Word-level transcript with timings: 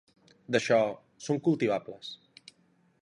D'això, 0.55 0.79
són 1.27 1.43
cultivables. 1.49 2.11